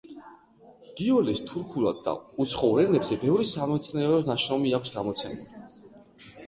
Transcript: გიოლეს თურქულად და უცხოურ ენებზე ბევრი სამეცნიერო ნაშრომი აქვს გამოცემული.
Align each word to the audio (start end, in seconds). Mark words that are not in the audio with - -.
გიოლეს 1.01 1.41
თურქულად 1.51 1.99
და 2.07 2.15
უცხოურ 2.45 2.81
ენებზე 2.85 3.19
ბევრი 3.27 3.47
სამეცნიერო 3.53 4.19
ნაშრომი 4.33 4.77
აქვს 4.81 4.97
გამოცემული. 4.99 5.89